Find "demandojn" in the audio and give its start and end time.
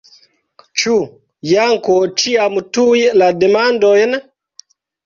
3.45-4.23